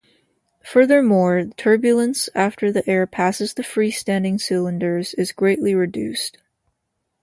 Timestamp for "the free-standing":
3.53-4.39